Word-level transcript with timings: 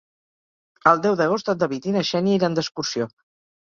El 0.93 1.03
deu 1.05 1.19
d'agost 1.21 1.53
en 1.55 1.63
David 1.67 1.89
i 1.93 1.97
na 2.01 2.05
Xènia 2.11 2.43
iran 2.43 2.61
d'excursió. 2.61 3.13